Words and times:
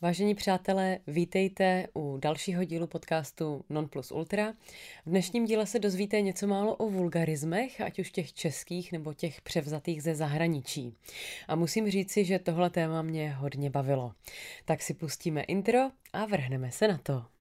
Vážení 0.00 0.34
přátelé, 0.34 0.98
vítejte 1.06 1.86
u 1.94 2.16
dalšího 2.16 2.64
dílu 2.64 2.86
podcastu 2.86 3.64
Non 3.70 3.88
Plus 3.88 4.12
Ultra. 4.12 4.52
V 5.06 5.10
dnešním 5.10 5.44
díle 5.44 5.66
se 5.66 5.78
dozvíte 5.78 6.20
něco 6.20 6.46
málo 6.46 6.76
o 6.76 6.90
vulgarismech, 6.90 7.80
ať 7.80 7.98
už 7.98 8.10
těch 8.10 8.32
českých 8.32 8.92
nebo 8.92 9.14
těch 9.14 9.40
převzatých 9.40 10.02
ze 10.02 10.14
zahraničí. 10.14 10.94
A 11.48 11.56
musím 11.56 11.90
říci, 11.90 12.24
že 12.24 12.38
tohle 12.38 12.70
téma 12.70 13.02
mě 13.02 13.32
hodně 13.32 13.70
bavilo. 13.70 14.12
Tak 14.64 14.82
si 14.82 14.94
pustíme 14.94 15.42
intro 15.42 15.80
a 16.12 16.26
vrhneme 16.26 16.70
se 16.70 16.88
na 16.88 16.98
to. 16.98 17.35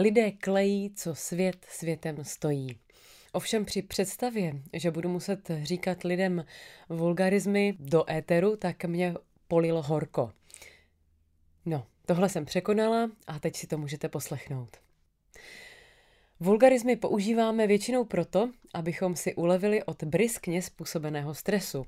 Lidé 0.00 0.32
klejí, 0.32 0.90
co 0.94 1.14
svět 1.14 1.66
světem 1.70 2.24
stojí. 2.24 2.78
Ovšem 3.32 3.64
při 3.64 3.82
představě, 3.82 4.52
že 4.72 4.90
budu 4.90 5.08
muset 5.08 5.50
říkat 5.62 6.04
lidem 6.04 6.44
vulgarizmy 6.88 7.74
do 7.78 8.10
éteru, 8.10 8.56
tak 8.56 8.84
mě 8.84 9.14
polilo 9.48 9.82
horko. 9.82 10.32
No, 11.66 11.86
tohle 12.06 12.28
jsem 12.28 12.44
překonala 12.44 13.10
a 13.26 13.38
teď 13.38 13.56
si 13.56 13.66
to 13.66 13.78
můžete 13.78 14.08
poslechnout. 14.08 14.76
Vulgarizmy 16.40 16.96
používáme 16.96 17.66
většinou 17.66 18.04
proto, 18.04 18.50
abychom 18.74 19.16
si 19.16 19.34
ulevili 19.34 19.82
od 19.82 20.04
briskně 20.04 20.62
způsobeného 20.62 21.34
stresu. 21.34 21.86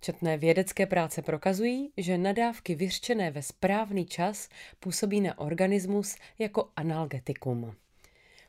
Četné 0.00 0.36
vědecké 0.36 0.86
práce 0.86 1.22
prokazují, 1.22 1.92
že 1.96 2.18
nadávky 2.18 2.74
vyřčené 2.74 3.30
ve 3.30 3.42
správný 3.42 4.06
čas 4.06 4.48
působí 4.80 5.20
na 5.20 5.38
organismus 5.38 6.16
jako 6.38 6.68
analgetikum. 6.76 7.74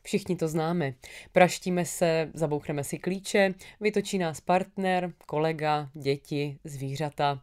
Všichni 0.02 0.36
to 0.36 0.48
známe. 0.48 0.94
Praštíme 1.32 1.84
se, 1.84 2.30
zabouchneme 2.34 2.84
si 2.84 2.98
klíče, 2.98 3.54
vytočí 3.80 4.18
nás 4.18 4.40
partner, 4.40 5.12
kolega, 5.26 5.90
děti, 5.94 6.58
zvířata 6.64 7.40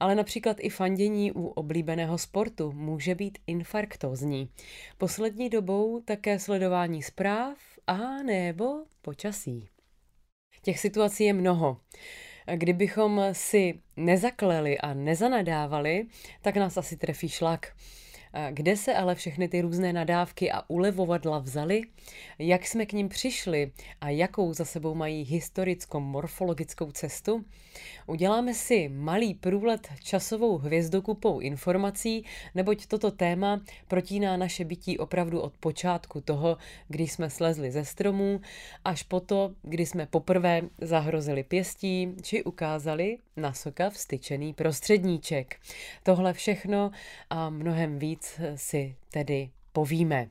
ale 0.00 0.14
například 0.14 0.56
i 0.60 0.70
fandění 0.70 1.32
u 1.32 1.46
oblíbeného 1.46 2.18
sportu 2.18 2.72
může 2.72 3.14
být 3.14 3.38
infarktózní. 3.46 4.48
Poslední 4.98 5.48
dobou 5.48 6.00
také 6.00 6.38
sledování 6.38 7.02
zpráv 7.02 7.58
a 7.86 8.22
nebo 8.22 8.84
počasí. 9.02 9.68
Těch 10.62 10.78
situací 10.78 11.24
je 11.24 11.32
mnoho. 11.32 11.80
Kdybychom 12.54 13.20
si 13.32 13.80
nezakleli 13.96 14.78
a 14.78 14.94
nezanadávali, 14.94 16.06
tak 16.42 16.56
nás 16.56 16.76
asi 16.76 16.96
trefí 16.96 17.28
šlak. 17.28 17.76
Kde 18.50 18.76
se 18.76 18.94
ale 18.94 19.14
všechny 19.14 19.48
ty 19.48 19.60
různé 19.60 19.92
nadávky 19.92 20.52
a 20.52 20.62
ulevovadla 20.70 21.38
vzaly, 21.38 21.82
jak 22.38 22.66
jsme 22.66 22.86
k 22.86 22.92
ním 22.92 23.08
přišli? 23.08 23.72
A 24.00 24.10
jakou 24.10 24.52
za 24.52 24.64
sebou 24.64 24.94
mají 24.94 25.24
historicko-morfologickou 25.24 26.92
cestu, 26.92 27.44
uděláme 28.06 28.54
si 28.54 28.88
malý 28.88 29.34
průlet 29.34 29.88
časovou 30.02 30.58
hvězdokupou 30.58 31.40
informací, 31.40 32.24
neboť 32.54 32.86
toto 32.86 33.10
téma 33.10 33.60
protíná 33.88 34.36
naše 34.36 34.64
bytí 34.64 34.98
opravdu 34.98 35.40
od 35.40 35.56
počátku 35.56 36.20
toho, 36.20 36.56
kdy 36.88 37.08
jsme 37.08 37.30
slezli 37.30 37.70
ze 37.70 37.84
stromů, 37.84 38.40
až 38.84 39.02
po 39.02 39.20
to, 39.20 39.54
kdy 39.62 39.86
jsme 39.86 40.06
poprvé 40.06 40.62
zahrozili 40.80 41.42
pěstí, 41.42 42.14
či 42.22 42.44
ukázali 42.44 43.18
na 43.36 43.52
soka 43.52 43.90
vstyčený 43.90 44.54
prostředníček. 44.54 45.56
Tohle 46.02 46.32
všechno 46.32 46.90
a 47.30 47.50
mnohem 47.50 47.98
víc 47.98 48.23
si 48.54 48.96
tedy 49.10 49.50
povíme. 49.72 50.28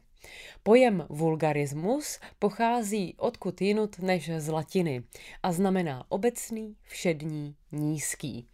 Pojem 0.64 1.06
vulgarismus 1.10 2.20
pochází 2.40 3.16
odkud 3.18 3.62
jinut 3.62 4.00
než 4.00 4.32
z 4.38 4.48
latiny 4.48 5.04
a 5.44 5.52
znamená 5.52 6.06
obecný, 6.10 6.76
všední, 6.82 7.56
nízký. 7.72 8.48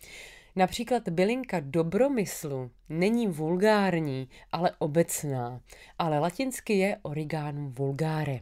Například 0.55 1.09
bylinka 1.09 1.59
dobromyslu 1.59 2.71
není 2.89 3.27
vulgární, 3.27 4.29
ale 4.51 4.71
obecná, 4.79 5.61
ale 5.99 6.19
latinsky 6.19 6.77
je 6.77 6.97
origanum 7.01 7.71
vulgare. 7.71 8.39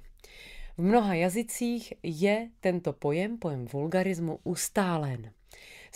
V 0.77 0.81
mnoha 0.81 1.13
jazycích 1.13 1.93
je 2.03 2.49
tento 2.59 2.93
pojem, 2.93 3.37
pojem 3.37 3.65
vulgarismu, 3.65 4.39
ustálen. 4.43 5.31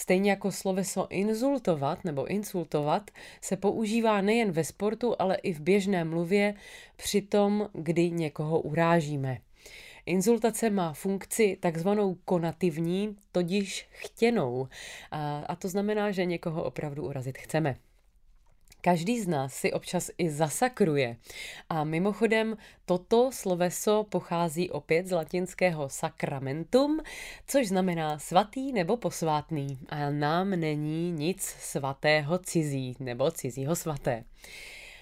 Stejně 0.01 0.29
jako 0.29 0.51
sloveso 0.51 1.07
insultovat 1.09 2.05
nebo 2.05 2.25
insultovat 2.25 3.11
se 3.41 3.57
používá 3.57 4.21
nejen 4.21 4.51
ve 4.51 4.63
sportu, 4.63 5.15
ale 5.19 5.35
i 5.35 5.53
v 5.53 5.59
běžné 5.59 6.03
mluvě 6.03 6.53
při 6.95 7.21
tom, 7.21 7.69
kdy 7.73 8.11
někoho 8.11 8.61
urážíme. 8.61 9.37
Insultace 10.05 10.69
má 10.69 10.93
funkci 10.93 11.57
takzvanou 11.59 12.15
konativní, 12.25 13.17
todiž 13.31 13.87
chtěnou. 13.91 14.67
A 15.47 15.55
to 15.55 15.69
znamená, 15.69 16.11
že 16.11 16.25
někoho 16.25 16.63
opravdu 16.63 17.05
urazit 17.05 17.37
chceme. 17.37 17.75
Každý 18.81 19.21
z 19.21 19.27
nás 19.27 19.53
si 19.53 19.73
občas 19.73 20.11
i 20.17 20.29
zasakruje. 20.29 21.17
A 21.69 21.83
mimochodem, 21.83 22.57
toto 22.85 23.31
sloveso 23.33 24.05
pochází 24.09 24.69
opět 24.69 25.07
z 25.07 25.11
latinského 25.11 25.89
sacramentum, 25.89 26.99
což 27.47 27.67
znamená 27.67 28.19
svatý 28.19 28.71
nebo 28.71 28.97
posvátný. 28.97 29.79
A 29.89 30.09
nám 30.09 30.49
není 30.49 31.11
nic 31.11 31.41
svatého 31.41 32.37
cizí 32.37 32.95
nebo 32.99 33.31
cizího 33.31 33.75
svaté. 33.75 34.23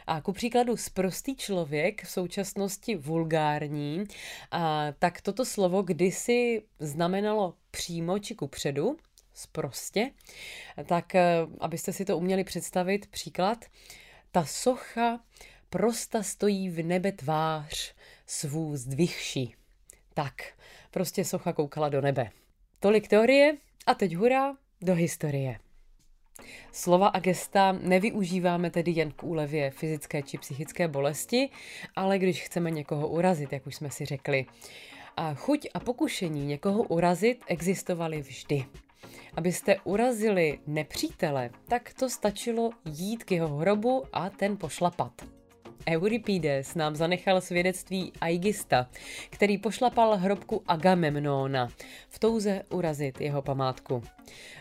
A 0.08 0.22
ku 0.22 0.34
příkladu 0.34 0.78
sprostý 0.78 1.36
člověk 1.36 2.04
v 2.04 2.10
současnosti 2.12 2.96
vulgární, 2.96 4.04
a 4.52 4.88
tak 5.00 5.22
toto 5.22 5.46
slovo 5.46 5.82
kdysi 5.82 6.64
znamenalo 6.80 7.54
přímo 7.72 8.20
či 8.20 8.36
kupředu, 8.36 8.98
sprostě, 9.40 10.12
tak 10.86 11.16
eh, 11.16 11.48
abyste 11.60 11.94
si 11.94 12.06
to 12.06 12.18
uměli 12.18 12.44
představit, 12.44 13.08
příklad, 13.08 13.66
ta 14.32 14.46
socha 14.46 15.20
prosta 15.70 16.24
stojí 16.24 16.70
v 16.70 16.84
nebe 16.84 17.12
tvář 17.12 17.96
svů 18.26 18.78
zdvihší. 18.78 19.56
Tak, 20.14 20.34
prostě 20.92 21.26
socha 21.26 21.54
koukala 21.54 21.90
do 21.90 22.02
nebe. 22.02 22.32
Tolik 22.80 23.08
teorie 23.08 23.58
a 23.86 23.94
teď 23.94 24.16
hurá 24.16 24.58
do 24.82 24.96
historie. 24.96 25.60
Slova 26.72 27.08
a 27.08 27.20
gesta 27.20 27.72
nevyužíváme 27.72 28.72
tedy 28.72 28.92
jen 28.92 29.12
k 29.12 29.24
úlevě 29.24 29.72
fyzické 29.72 30.22
či 30.22 30.38
psychické 30.38 30.88
bolesti, 30.88 31.50
ale 31.96 32.20
když 32.20 32.42
chceme 32.42 32.72
někoho 32.72 33.08
urazit, 33.08 33.54
jak 33.54 33.68
už 33.68 33.76
jsme 33.76 33.92
si 33.92 34.06
řekli. 34.06 34.46
A 35.18 35.34
chuť 35.34 35.68
a 35.74 35.80
pokušení 35.80 36.46
někoho 36.46 36.84
urazit 36.84 37.44
existovaly 37.48 38.22
vždy. 38.22 38.66
Abyste 39.36 39.76
urazili 39.84 40.60
nepřítele, 40.68 41.50
tak 41.68 41.94
to 41.94 42.10
stačilo 42.10 42.70
jít 42.86 43.24
k 43.24 43.32
jeho 43.32 43.58
hrobu 43.58 44.04
a 44.14 44.30
ten 44.30 44.58
pošlapat. 44.58 45.12
Euripides 45.88 46.76
nám 46.76 46.96
zanechal 46.96 47.42
svědectví 47.42 48.14
Aigista, 48.22 48.90
který 49.30 49.58
pošlapal 49.58 50.18
hrobku 50.18 50.64
Agamemnona 50.68 51.68
v 52.10 52.20
touze 52.20 52.64
urazit 52.70 53.22
jeho 53.22 53.42
památku. 53.42 54.04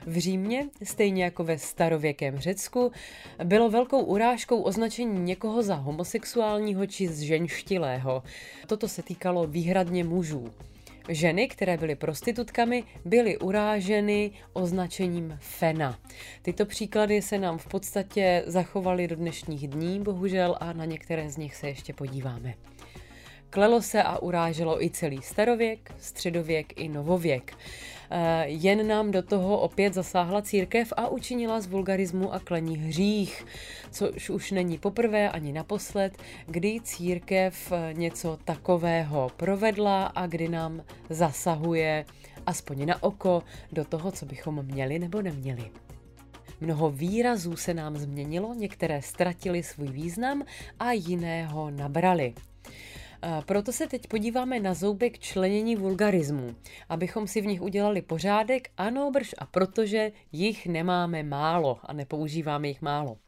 V 0.07 0.19
Římě, 0.19 0.69
stejně 0.83 1.25
jako 1.25 1.45
ve 1.45 1.59
starověkém 1.59 2.39
Řecku, 2.39 2.93
bylo 3.45 3.71
velkou 3.71 4.01
urážkou 4.01 4.63
označení 4.63 5.21
někoho 5.21 5.63
za 5.63 5.75
homosexuálního 5.75 6.87
či 6.87 7.09
zženštilého. 7.09 8.23
Toto 8.67 8.89
se 8.89 9.03
týkalo 9.03 9.47
výhradně 9.47 10.05
mužů. 10.05 10.53
Ženy, 11.09 11.49
které 11.49 11.77
byly 11.77 11.95
prostitutkami, 11.95 12.85
byly 13.05 13.39
uráženy 13.39 14.31
označením 14.53 15.39
fena. 15.41 15.99
Tyto 16.43 16.67
příklady 16.67 17.23
se 17.23 17.39
nám 17.39 17.59
v 17.59 17.67
podstatě 17.67 18.43
zachovaly 18.47 19.09
do 19.09 19.17
dnešních 19.17 19.69
dní, 19.69 20.01
bohužel, 20.01 20.57
a 20.61 20.73
na 20.73 20.85
některé 20.85 21.31
z 21.31 21.37
nich 21.37 21.55
se 21.55 21.69
ještě 21.69 21.93
podíváme. 21.93 22.55
Klelo 23.51 23.83
se 23.83 24.03
a 24.03 24.19
uráželo 24.19 24.85
i 24.85 24.91
celý 24.91 25.23
starověk, 25.23 25.93
středověk 25.99 26.81
i 26.81 26.89
novověk. 26.89 27.57
Eh, 28.11 28.45
jen 28.49 28.87
nám 28.87 29.11
do 29.11 29.23
toho 29.23 29.59
opět 29.59 29.95
zasáhla 29.95 30.43
církev 30.43 30.93
a 30.97 31.09
učinila 31.09 31.61
z 31.61 31.67
vulgarismu 31.67 32.35
a 32.35 32.39
klení 32.39 32.77
hřích, 32.77 33.47
což 33.91 34.31
už 34.31 34.51
není 34.51 34.79
poprvé 34.79 35.31
ani 35.31 35.53
naposled, 35.53 36.17
kdy 36.47 36.81
církev 36.83 37.73
eh, 37.73 37.95
něco 37.95 38.39
takového 38.45 39.31
provedla 39.37 40.07
a 40.07 40.27
kdy 40.27 40.49
nám 40.49 40.83
zasahuje 41.11 42.05
aspoň 42.47 42.87
na 42.87 43.03
oko 43.03 43.43
do 43.73 43.85
toho, 43.85 44.13
co 44.13 44.27
bychom 44.27 44.63
měli 44.63 44.99
nebo 44.99 45.23
neměli. 45.23 45.71
Mnoho 46.61 46.91
výrazů 46.91 47.57
se 47.57 47.75
nám 47.75 47.97
změnilo, 47.97 48.55
některé 48.55 49.03
ztratili 49.03 49.63
svůj 49.63 49.89
význam 49.89 50.43
a 50.79 50.93
jiného 50.93 51.71
nabrali. 51.71 52.35
Proto 53.47 53.73
se 53.73 53.87
teď 53.87 54.07
podíváme 54.07 54.61
na 54.61 54.75
zoubek 54.75 55.19
členění 55.19 55.77
vulgarismů, 55.77 56.55
abychom 56.89 57.27
si 57.27 57.41
v 57.41 57.47
nich 57.47 57.63
udělali 57.63 58.03
pořádek, 58.03 58.71
ano, 58.77 59.11
brž 59.11 59.35
a 59.39 59.47
protože 59.47 60.13
jich 60.33 60.67
nemáme 60.67 61.23
málo 61.23 61.79
a 61.83 61.93
nepoužíváme 61.93 62.69
jich 62.69 62.83
málo. 62.83 63.19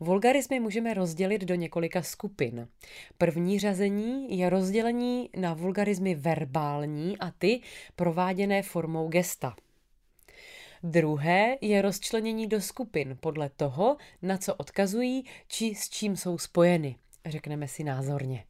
Vulgarismy 0.00 0.60
můžeme 0.60 0.94
rozdělit 0.94 1.44
do 1.44 1.54
několika 1.54 2.02
skupin. 2.02 2.68
První 3.18 3.58
řazení 3.58 4.38
je 4.38 4.50
rozdělení 4.50 5.30
na 5.36 5.54
vulgarismy 5.54 6.14
verbální 6.14 7.18
a 7.18 7.30
ty 7.30 7.60
prováděné 7.96 8.62
formou 8.62 9.08
gesta. 9.08 9.56
Druhé 10.82 11.56
je 11.60 11.82
rozčlenění 11.82 12.46
do 12.46 12.60
skupin 12.60 13.16
podle 13.20 13.48
toho, 13.48 13.96
na 14.22 14.38
co 14.38 14.54
odkazují 14.54 15.24
či 15.48 15.74
s 15.74 15.88
čím 15.88 16.16
jsou 16.16 16.38
spojeny, 16.38 16.96
řekneme 17.26 17.68
si 17.68 17.84
názorně. 17.84 18.44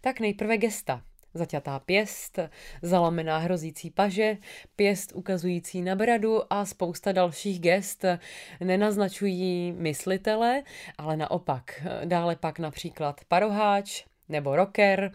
Tak 0.00 0.20
nejprve 0.20 0.56
gesta. 0.56 1.02
Zaťatá 1.34 1.78
pěst, 1.78 2.38
zalomená 2.82 3.38
hrozící 3.38 3.90
paže, 3.90 4.36
pěst 4.76 5.12
ukazující 5.14 5.82
na 5.82 5.96
bradu 5.96 6.52
a 6.52 6.64
spousta 6.64 7.12
dalších 7.12 7.60
gest 7.60 8.04
nenaznačují 8.60 9.72
myslitele, 9.72 10.62
ale 10.98 11.16
naopak. 11.16 11.86
Dále 12.04 12.36
pak 12.36 12.58
například 12.58 13.20
paroháč, 13.28 14.04
nebo 14.28 14.56
rocker, 14.56 15.12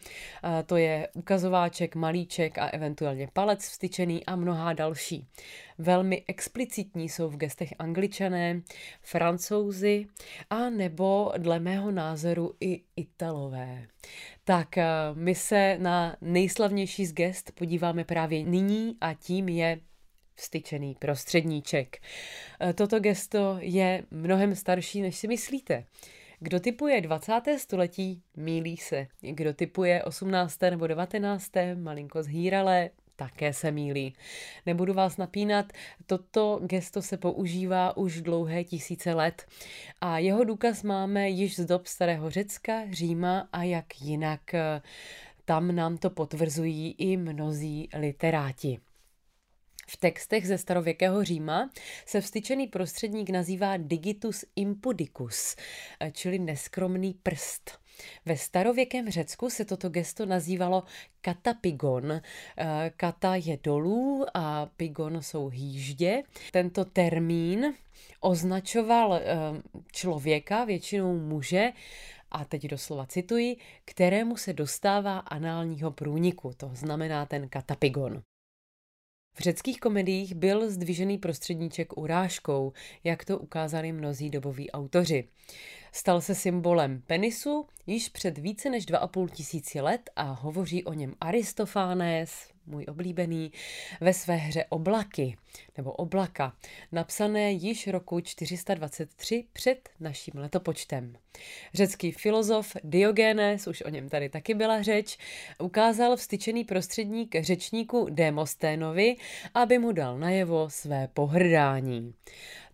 to 0.65 0.77
je 0.77 1.09
ukazováček, 1.13 1.95
malíček 1.95 2.57
a 2.57 2.67
eventuálně 2.67 3.27
palec 3.33 3.59
vstyčený 3.59 4.25
a 4.25 4.35
mnohá 4.35 4.73
další. 4.73 5.27
Velmi 5.77 6.23
explicitní 6.27 7.09
jsou 7.09 7.29
v 7.29 7.37
gestech 7.37 7.73
angličané, 7.79 8.61
francouzi 9.01 10.05
a 10.49 10.69
nebo 10.69 11.33
dle 11.37 11.59
mého 11.59 11.91
názoru 11.91 12.55
i 12.59 12.81
italové. 12.95 13.87
Tak 14.45 14.75
my 15.13 15.35
se 15.35 15.77
na 15.79 16.15
nejslavnější 16.21 17.05
z 17.05 17.13
gest 17.13 17.51
podíváme 17.51 18.03
právě 18.03 18.43
nyní 18.43 18.97
a 19.01 19.13
tím 19.13 19.49
je 19.49 19.79
vstyčený 20.35 20.95
prostředníček. 20.99 21.97
Toto 22.75 22.99
gesto 22.99 23.57
je 23.59 24.03
mnohem 24.11 24.55
starší, 24.55 25.01
než 25.01 25.15
si 25.15 25.27
myslíte. 25.27 25.85
Kdo 26.39 26.59
typuje 26.59 27.01
20. 27.01 27.41
století, 27.57 28.21
mílí 28.37 28.77
se. 28.77 29.07
Kdo 29.21 29.53
typuje 29.53 30.03
18. 30.03 30.61
nebo 30.61 30.87
19. 30.87 31.51
malinko 31.75 32.23
zhýralé, 32.23 32.89
také 33.15 33.53
se 33.53 33.71
mílí. 33.71 34.15
Nebudu 34.65 34.93
vás 34.93 35.17
napínat, 35.17 35.73
toto 36.05 36.59
gesto 36.63 37.01
se 37.01 37.17
používá 37.17 37.97
už 37.97 38.21
dlouhé 38.21 38.63
tisíce 38.63 39.13
let 39.13 39.45
a 40.01 40.17
jeho 40.17 40.43
důkaz 40.43 40.83
máme 40.83 41.29
již 41.29 41.55
z 41.55 41.65
dob 41.65 41.87
starého 41.87 42.29
Řecka, 42.29 42.81
Říma 42.91 43.49
a 43.51 43.63
jak 43.63 44.01
jinak. 44.01 44.41
Tam 45.45 45.75
nám 45.75 45.97
to 45.97 46.09
potvrzují 46.09 46.95
i 46.97 47.17
mnozí 47.17 47.89
literáti. 47.99 48.79
V 49.87 49.97
textech 49.97 50.47
ze 50.47 50.57
starověkého 50.57 51.23
Říma 51.23 51.69
se 52.05 52.21
vstyčený 52.21 52.67
prostředník 52.67 53.29
nazývá 53.29 53.77
digitus 53.77 54.45
impudicus, 54.55 55.55
čili 56.11 56.39
neskromný 56.39 57.13
prst. 57.13 57.82
Ve 58.25 58.37
starověkém 58.37 59.09
Řecku 59.09 59.49
se 59.49 59.65
toto 59.65 59.89
gesto 59.89 60.25
nazývalo 60.25 60.83
katapigon. 61.21 62.21
Kata 62.97 63.35
je 63.35 63.57
dolů 63.63 64.25
a 64.33 64.65
pigon 64.65 65.21
jsou 65.21 65.47
hýždě. 65.47 66.23
Tento 66.51 66.85
termín 66.85 67.73
označoval 68.19 69.13
eh, 69.13 69.21
člověka, 69.91 70.65
většinou 70.65 71.19
muže, 71.19 71.71
a 72.31 72.45
teď 72.45 72.67
doslova 72.67 73.05
cituji, 73.05 73.57
kterému 73.85 74.37
se 74.37 74.53
dostává 74.53 75.19
análního 75.19 75.91
průniku, 75.91 76.53
to 76.57 76.71
znamená 76.73 77.25
ten 77.25 77.49
katapigon. 77.49 78.21
V 79.35 79.39
řeckých 79.39 79.79
komediích 79.79 80.35
byl 80.35 80.69
zdvižený 80.71 81.17
prostředníček 81.17 81.97
urážkou, 81.97 82.73
jak 83.03 83.25
to 83.25 83.39
ukázali 83.39 83.91
mnozí 83.91 84.29
doboví 84.29 84.71
autoři. 84.71 85.27
Stal 85.95 86.21
se 86.21 86.35
symbolem 86.35 87.01
penisu 87.07 87.67
již 87.87 88.09
před 88.09 88.37
více 88.37 88.69
než 88.69 88.85
2,5 88.87 89.29
tisíci 89.29 89.81
let 89.81 90.09
a 90.15 90.23
hovoří 90.23 90.83
o 90.83 90.93
něm 90.93 91.13
Aristofánes, 91.21 92.49
můj 92.65 92.85
oblíbený, 92.89 93.51
ve 94.01 94.13
své 94.13 94.35
hře 94.35 94.65
Oblaky, 94.69 95.37
nebo 95.77 95.91
Oblaka, 95.91 96.53
napsané 96.91 97.51
již 97.51 97.87
roku 97.87 98.19
423 98.19 99.45
před 99.53 99.89
naším 99.99 100.33
letopočtem. 100.35 101.15
Řecký 101.73 102.11
filozof 102.11 102.77
Diogenes, 102.83 103.67
už 103.67 103.81
o 103.81 103.89
něm 103.89 104.09
tady 104.09 104.29
taky 104.29 104.53
byla 104.53 104.81
řeč, 104.81 105.17
ukázal 105.59 106.15
vstyčený 106.15 106.63
prostředník 106.63 107.35
řečníku 107.41 108.07
Demosténovi, 108.09 109.15
aby 109.53 109.77
mu 109.77 109.91
dal 109.91 110.19
najevo 110.19 110.69
své 110.69 111.07
pohrdání. 111.13 112.13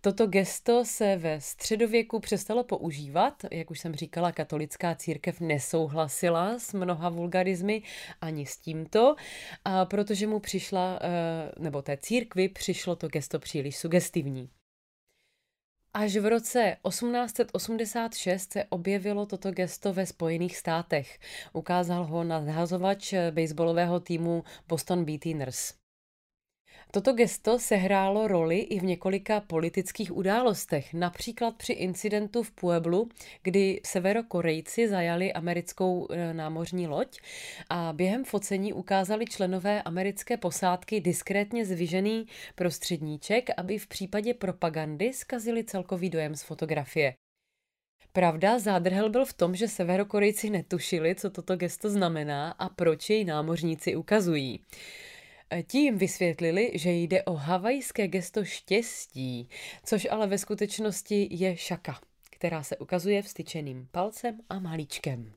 Toto 0.02 0.26
gesto 0.26 0.84
se 0.84 1.16
ve 1.16 1.40
středověku 1.40 2.20
přestalo 2.20 2.64
používat, 2.64 3.34
jak 3.50 3.70
už 3.70 3.80
jsem 3.80 3.94
říkala, 3.94 4.32
katolická 4.32 4.94
církev 4.94 5.40
nesouhlasila 5.40 6.58
s 6.58 6.72
mnoha 6.72 7.08
vulgarizmy 7.08 7.82
ani 8.20 8.46
s 8.46 8.56
tímto, 8.56 9.16
a 9.64 9.84
protože 9.84 10.26
mu 10.26 10.40
přišla, 10.40 10.98
eh, 11.02 11.52
nebo 11.58 11.82
té 11.82 11.96
církvi 11.96 12.48
přišlo 12.48 12.96
to 12.96 13.08
gesto 13.08 13.38
příliš 13.38 13.76
sugestivní. 13.76 14.50
Až 15.94 16.16
v 16.16 16.26
roce 16.26 16.76
1886 16.88 18.52
se 18.52 18.64
objevilo 18.64 19.26
toto 19.26 19.50
gesto 19.50 19.92
ve 19.92 20.06
Spojených 20.06 20.56
státech. 20.56 21.18
Ukázal 21.52 22.04
ho 22.04 22.24
nadhazovač 22.24 23.14
baseballového 23.30 24.00
týmu 24.00 24.44
Boston 24.68 25.04
Beatiners. 25.04 25.80
Toto 26.92 27.12
gesto 27.12 27.58
sehrálo 27.58 28.28
roli 28.28 28.58
i 28.58 28.80
v 28.80 28.84
několika 28.84 29.40
politických 29.40 30.16
událostech, 30.16 30.94
například 30.94 31.56
při 31.56 31.72
incidentu 31.72 32.42
v 32.42 32.50
Pueblu, 32.50 33.08
kdy 33.42 33.80
severokorejci 33.86 34.88
zajali 34.88 35.32
americkou 35.32 36.06
e, 36.10 36.34
námořní 36.34 36.88
loď 36.88 37.18
a 37.68 37.92
během 37.92 38.24
focení 38.24 38.72
ukázali 38.72 39.24
členové 39.24 39.82
americké 39.82 40.36
posádky 40.36 41.00
diskrétně 41.00 41.64
zvyžený 41.64 42.26
prostředníček, 42.54 43.50
aby 43.56 43.78
v 43.78 43.86
případě 43.86 44.34
propagandy 44.34 45.12
skazili 45.12 45.64
celkový 45.64 46.10
dojem 46.10 46.34
z 46.34 46.42
fotografie. 46.42 47.14
Pravda, 48.12 48.58
zádrhel 48.58 49.10
byl 49.10 49.24
v 49.24 49.32
tom, 49.32 49.54
že 49.54 49.68
severokorejci 49.68 50.50
netušili, 50.50 51.14
co 51.14 51.30
toto 51.30 51.56
gesto 51.56 51.90
znamená 51.90 52.50
a 52.50 52.68
proč 52.68 53.10
jej 53.10 53.24
námořníci 53.24 53.96
ukazují. 53.96 54.60
Tím 55.66 55.98
vysvětlili, 55.98 56.70
že 56.74 56.90
jde 56.90 57.22
o 57.22 57.34
havajské 57.34 58.08
gesto 58.08 58.44
štěstí, 58.44 59.48
což 59.84 60.06
ale 60.10 60.26
ve 60.26 60.38
skutečnosti 60.38 61.28
je 61.30 61.56
šaka, 61.56 62.00
která 62.30 62.62
se 62.62 62.76
ukazuje 62.76 63.22
vstyčeným 63.22 63.88
palcem 63.92 64.40
a 64.48 64.58
malíčkem. 64.58 65.32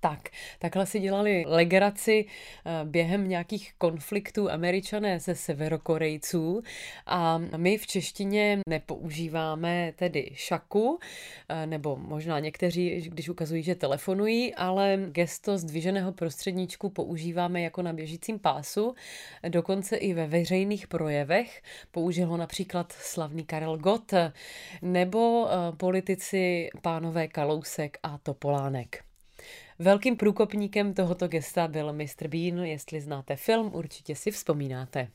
Tak, 0.00 0.28
takhle 0.58 0.86
si 0.86 1.00
dělali 1.00 1.44
legraci 1.46 2.26
eh, 2.26 2.84
během 2.84 3.28
nějakých 3.28 3.72
konfliktů 3.78 4.50
američané 4.50 5.20
se 5.20 5.34
severokorejců 5.34 6.62
a 7.06 7.38
my 7.56 7.78
v 7.78 7.86
češtině 7.86 8.60
nepoužíváme 8.68 9.92
tedy 9.96 10.30
šaku, 10.34 10.98
eh, 11.48 11.66
nebo 11.66 11.96
možná 11.96 12.38
někteří, 12.38 13.00
když 13.08 13.28
ukazují, 13.28 13.62
že 13.62 13.74
telefonují, 13.74 14.54
ale 14.54 14.98
gesto 15.10 15.58
zdviženého 15.58 16.12
prostředníčku 16.12 16.90
používáme 16.90 17.60
jako 17.60 17.82
na 17.82 17.92
běžícím 17.92 18.38
pásu, 18.38 18.94
dokonce 19.48 19.96
i 19.96 20.14
ve 20.14 20.26
veřejných 20.26 20.86
projevech. 20.86 21.62
Použil 21.90 22.26
ho 22.26 22.36
například 22.36 22.92
slavný 22.92 23.44
Karel 23.44 23.78
Gott 23.78 24.12
nebo 24.82 25.48
eh, 25.48 25.76
politici 25.76 26.68
pánové 26.82 27.28
Kalousek 27.28 27.98
a 28.02 28.18
Topolánek. 28.18 29.07
Velkým 29.80 30.16
průkopníkem 30.16 30.94
tohoto 30.94 31.28
gesta 31.28 31.68
byl 31.68 31.92
Mr. 31.92 32.28
Bean, 32.28 32.58
jestli 32.58 33.00
znáte 33.00 33.36
film, 33.36 33.70
určitě 33.74 34.16
si 34.16 34.30
vzpomínáte. 34.30 35.08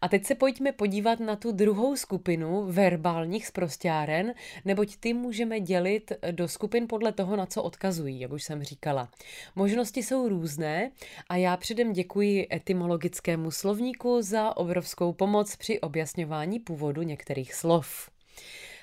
A 0.00 0.08
teď 0.08 0.26
se 0.26 0.34
pojďme 0.34 0.72
podívat 0.72 1.20
na 1.20 1.36
tu 1.36 1.52
druhou 1.52 1.96
skupinu 1.96 2.66
verbálních 2.66 3.46
sprostáren, 3.46 4.34
neboť 4.64 4.96
ty 4.96 5.14
můžeme 5.14 5.60
dělit 5.60 6.12
do 6.30 6.48
skupin 6.48 6.88
podle 6.88 7.12
toho, 7.12 7.36
na 7.36 7.46
co 7.46 7.62
odkazují, 7.62 8.20
jak 8.20 8.32
už 8.32 8.42
jsem 8.42 8.62
říkala. 8.62 9.08
Možnosti 9.56 10.02
jsou 10.02 10.28
různé 10.28 10.90
a 11.28 11.36
já 11.36 11.56
předem 11.56 11.92
děkuji 11.92 12.46
etymologickému 12.52 13.50
slovníku 13.50 14.22
za 14.22 14.56
obrovskou 14.56 15.12
pomoc 15.12 15.56
při 15.56 15.80
objasňování 15.80 16.60
původu 16.60 17.02
některých 17.02 17.54
slov. 17.54 18.10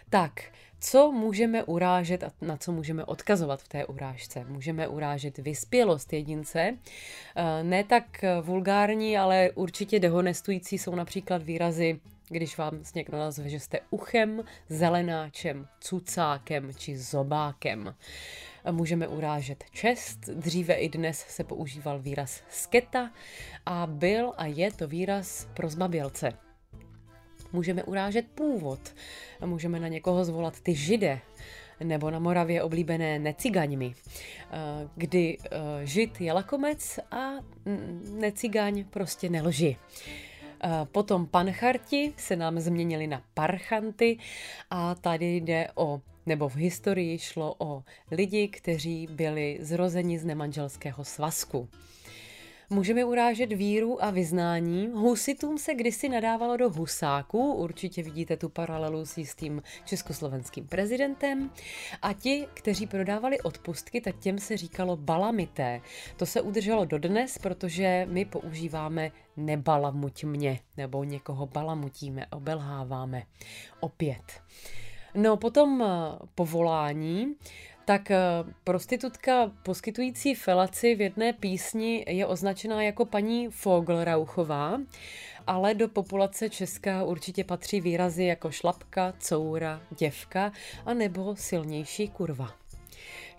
Tak, 0.10 0.44
Co 0.80 1.12
můžeme 1.12 1.64
urážet 1.64 2.24
a 2.24 2.32
na 2.42 2.58
co 2.58 2.72
můžeme 2.72 3.06
odkazovat 3.06 3.62
v 3.62 3.68
té 3.68 3.86
urážce? 3.86 4.46
Můžeme 4.48 4.88
urážet 4.88 5.38
vyspělost 5.38 6.14
jedince, 6.14 6.78
eh, 7.36 7.64
ne 7.64 7.84
tak 7.84 8.26
vulgární, 8.42 9.18
ale 9.18 9.52
určitě 9.56 10.00
dehonestující 10.00 10.78
jsou 10.78 10.96
například 10.96 11.44
výrazy 11.44 12.00
když 12.30 12.58
vám 12.58 12.80
někdo 12.96 13.18
nazve, 13.18 13.50
že 13.50 13.60
jste 13.60 13.80
uchem, 13.90 14.44
zelenáčem, 14.70 15.68
cucákem 15.80 16.74
či 16.74 16.98
zobákem. 16.98 17.96
Můžeme 18.72 19.08
urážet 19.08 19.64
čest, 19.72 20.20
dříve 20.20 20.74
i 20.74 20.90
dnes 20.90 21.20
se 21.20 21.44
používal 21.44 22.00
výraz 22.00 22.44
sketa 22.50 23.12
a 23.66 23.88
byl 23.88 24.34
a 24.38 24.46
je 24.46 24.72
to 24.72 24.88
výraz 24.88 25.48
pro 25.54 25.70
zbabělce. 25.70 26.49
Můžeme 27.54 27.84
urážet 27.84 28.26
původ, 28.36 28.80
můžeme 29.46 29.80
na 29.80 29.88
někoho 29.88 30.26
zvolat 30.26 30.60
ty 30.60 30.76
žide, 30.76 31.20
nebo 31.84 32.12
na 32.12 32.20
Moravě 32.20 32.64
oblíbené 32.64 33.20
necigaňmi, 33.20 33.94
kdy 34.96 35.38
eh, 35.38 35.50
žid 35.84 36.22
je 36.22 36.34
lakomec 36.34 37.00
a 37.12 37.30
necigaň 38.12 38.86
prostě 38.90 39.30
nelži. 39.30 39.78
Eh, 40.64 40.70
potom 40.92 41.28
pancharti 41.28 42.14
se 42.18 42.36
nám 42.36 42.60
změnili 42.60 43.08
na 43.08 43.22
parchanty 43.34 44.18
a 44.70 44.96
tady 44.96 45.36
jde 45.36 45.68
o 45.76 46.02
nebo 46.26 46.50
v 46.50 46.56
historii 46.56 47.20
šlo 47.20 47.56
o 47.58 47.84
lidi, 48.12 48.48
kteří 48.48 49.08
byli 49.12 49.58
zrozeni 49.62 50.20
z 50.20 50.26
nemanželského 50.26 51.06
svazku. 51.06 51.70
Můžeme 52.72 53.06
urážet 53.06 53.54
víru 53.54 54.04
a 54.04 54.10
vyznání. 54.10 54.88
Husitům 54.94 55.58
se 55.58 55.74
kdysi 55.74 56.10
nadávalo 56.10 56.58
do 56.58 56.70
husáků, 56.70 57.54
určitě 57.54 58.04
vidíte 58.04 58.38
tu 58.38 58.50
paralelu 58.50 59.06
s 59.06 59.18
jistým 59.18 59.64
československým 59.86 60.68
prezidentem. 60.68 61.50
A 62.02 62.14
ti, 62.14 62.48
kteří 62.54 62.88
prodávali 62.88 63.42
odpustky, 63.42 64.02
tak 64.02 64.20
těm 64.20 64.40
se 64.40 64.58
říkalo 64.58 64.98
balamité. 64.98 65.82
To 66.18 66.26
se 66.26 66.42
udrželo 66.42 66.86
dodnes, 66.86 67.38
protože 67.38 68.08
my 68.10 68.26
používáme 68.26 69.12
nebalamuť 69.38 70.24
mě, 70.24 70.60
nebo 70.78 71.04
někoho 71.04 71.46
balamutíme, 71.46 72.28
obelháváme. 72.28 73.24
Opět. 73.80 74.42
No 75.16 75.38
potom 75.38 75.82
eh, 75.82 76.26
povolání, 76.36 77.36
tak 77.90 78.12
eh, 78.12 78.18
prostitutka 78.64 79.52
poskytující 79.64 80.36
felaci 80.36 80.96
v 80.96 81.02
jedné 81.02 81.34
písni 81.34 82.06
je 82.08 82.26
označená 82.26 82.84
jako 82.84 83.06
paní 83.06 83.50
Fogelrauchová, 83.50 84.82
ale 85.48 85.74
do 85.74 85.88
populace 85.88 86.50
česká 86.50 87.04
určitě 87.04 87.44
patří 87.44 87.82
výrazy 87.82 88.24
jako 88.24 88.52
šlapka, 88.52 89.14
coura, 89.20 89.82
děvka 89.98 90.52
a 90.86 90.94
nebo 90.94 91.36
silnější 91.36 92.08
kurva. 92.08 92.54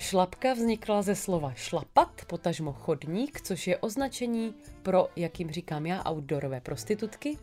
Šlapka 0.01 0.53
vznikla 0.53 1.03
ze 1.03 1.15
slova 1.15 1.53
šlapat, 1.55 2.25
potažmo 2.27 2.73
chodník, 2.73 3.41
což 3.41 3.67
je 3.67 3.77
označení 3.77 4.55
pro, 4.83 5.09
jak 5.17 5.41
jim 5.41 5.51
říkám 5.51 5.87
já, 5.87 6.03
outdoorové 6.11 6.61
prostitutky. 6.61 7.39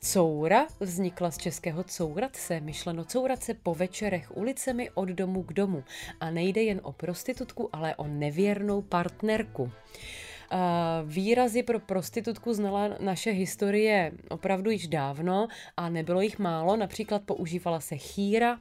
Coura 0.00 0.66
vznikla 0.80 1.30
z 1.30 1.38
českého 1.38 1.84
courat 1.84 2.36
se, 2.36 2.60
myšleno 2.60 3.04
courat 3.04 3.42
se 3.42 3.54
po 3.54 3.74
večerech 3.74 4.36
ulicemi 4.36 4.90
od 4.94 5.08
domu 5.08 5.42
k 5.42 5.52
domu. 5.52 5.84
A 6.20 6.30
nejde 6.30 6.62
jen 6.62 6.80
o 6.82 6.92
prostitutku, 6.92 7.68
ale 7.72 7.96
o 7.96 8.06
nevěrnou 8.06 8.82
partnerku. 8.82 9.72
Výrazy 11.04 11.62
pro 11.62 11.80
prostitutku 11.80 12.52
znala 12.52 12.88
naše 13.00 13.30
historie 13.30 14.12
opravdu 14.30 14.70
již 14.70 14.88
dávno 14.88 15.48
a 15.76 15.88
nebylo 15.88 16.20
jich 16.20 16.38
málo. 16.38 16.76
Například 16.76 17.22
používala 17.22 17.80
se 17.80 17.96
chýra, 17.96 18.58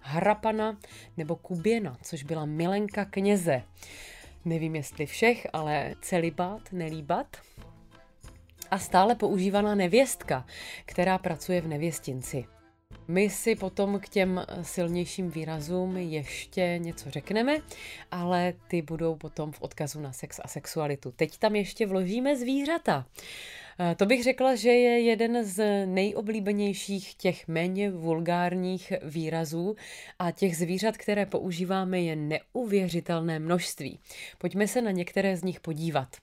hrapana 0.00 0.78
nebo 1.16 1.36
kuběna, 1.36 1.98
což 2.02 2.22
byla 2.22 2.44
milenka 2.44 3.04
kněze. 3.04 3.62
Nevím, 4.44 4.76
jestli 4.76 5.06
všech, 5.06 5.46
ale 5.52 5.94
celibát, 6.02 6.72
nelíbat. 6.72 7.36
A 8.70 8.78
stále 8.78 9.14
používaná 9.14 9.74
nevěstka, 9.74 10.46
která 10.84 11.18
pracuje 11.18 11.60
v 11.60 11.68
nevěstinci. 11.68 12.44
My 13.08 13.30
si 13.30 13.56
potom 13.56 14.00
k 14.00 14.08
těm 14.08 14.46
silnějším 14.62 15.30
výrazům 15.30 15.96
ještě 15.96 16.78
něco 16.78 17.10
řekneme, 17.10 17.58
ale 18.10 18.52
ty 18.68 18.82
budou 18.82 19.14
potom 19.14 19.52
v 19.52 19.62
odkazu 19.62 20.00
na 20.00 20.12
sex 20.12 20.40
a 20.44 20.48
sexualitu. 20.48 21.12
Teď 21.12 21.38
tam 21.38 21.56
ještě 21.56 21.86
vložíme 21.86 22.36
zvířata. 22.36 23.06
To 23.96 24.06
bych 24.06 24.24
řekla, 24.24 24.54
že 24.54 24.68
je 24.68 25.00
jeden 25.00 25.44
z 25.44 25.86
nejoblíbenějších 25.86 27.14
těch 27.14 27.48
méně 27.48 27.90
vulgárních 27.90 28.92
výrazů 29.02 29.76
a 30.18 30.30
těch 30.30 30.56
zvířat, 30.56 30.96
které 30.96 31.26
používáme, 31.26 32.00
je 32.00 32.16
neuvěřitelné 32.16 33.38
množství. 33.38 34.00
Pojďme 34.38 34.68
se 34.68 34.82
na 34.82 34.90
některé 34.90 35.36
z 35.36 35.42
nich 35.42 35.60
podívat. 35.60 36.16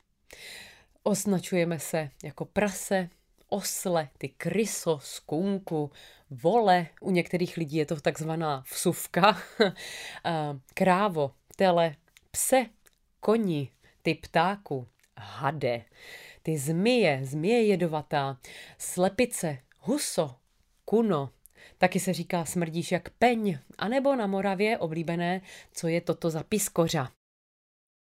Označujeme 1.03 1.79
se 1.79 2.09
jako 2.23 2.45
prase, 2.45 3.09
osle, 3.49 4.09
ty 4.17 4.29
kryso, 4.29 4.99
skunku, 5.01 5.91
vole, 6.29 6.87
u 7.01 7.11
některých 7.11 7.57
lidí 7.57 7.77
je 7.77 7.85
to 7.85 8.01
takzvaná 8.01 8.63
vsuvka, 8.71 9.37
krávo, 10.73 11.31
tele, 11.55 11.95
pse, 12.31 12.65
koni, 13.19 13.69
ty 14.01 14.15
ptáku, 14.15 14.87
hade, 15.17 15.85
ty 16.47 16.57
zmije, 16.57 17.19
zmije 17.23 17.65
jedovatá, 17.65 18.37
slepice, 18.77 19.57
huso, 19.79 20.35
kuno, 20.85 21.29
taky 21.77 21.99
se 21.99 22.13
říká 22.13 22.45
smrdíš 22.45 22.91
jak 22.91 23.09
peň, 23.09 23.57
anebo 23.77 24.15
na 24.15 24.27
Moravě 24.27 24.77
oblíbené, 24.77 25.41
co 25.71 25.87
je 25.87 26.01
toto 26.01 26.29
za 26.29 26.43
piskořa. 26.43 27.11